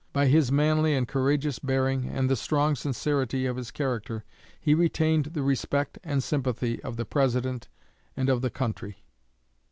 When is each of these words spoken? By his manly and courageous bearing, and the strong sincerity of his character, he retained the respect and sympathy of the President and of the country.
By 0.13 0.25
his 0.25 0.51
manly 0.51 0.95
and 0.95 1.07
courageous 1.07 1.59
bearing, 1.59 2.05
and 2.09 2.27
the 2.27 2.35
strong 2.35 2.75
sincerity 2.75 3.45
of 3.45 3.55
his 3.55 3.69
character, 3.69 4.25
he 4.59 4.73
retained 4.73 5.25
the 5.25 5.43
respect 5.43 5.99
and 6.03 6.23
sympathy 6.23 6.81
of 6.81 6.97
the 6.97 7.05
President 7.05 7.69
and 8.17 8.27
of 8.27 8.41
the 8.41 8.49
country. 8.49 9.03